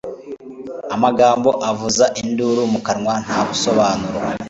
amagambo 0.95 1.49
avuza 1.69 2.05
induru 2.21 2.61
mu 2.73 2.79
kanwa 2.87 3.13
nta 3.25 3.39
busobanuro 3.47 4.19